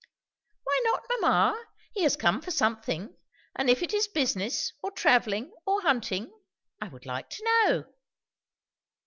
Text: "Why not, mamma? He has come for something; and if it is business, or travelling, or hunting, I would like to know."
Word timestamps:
"Why 0.63 0.81
not, 0.85 1.03
mamma? 1.19 1.63
He 1.93 2.01
has 2.01 2.15
come 2.15 2.41
for 2.41 2.49
something; 2.49 3.15
and 3.55 3.69
if 3.69 3.83
it 3.83 3.93
is 3.93 4.07
business, 4.07 4.73
or 4.81 4.89
travelling, 4.89 5.53
or 5.67 5.83
hunting, 5.83 6.31
I 6.81 6.87
would 6.87 7.05
like 7.05 7.29
to 7.29 7.43
know." 7.43 7.83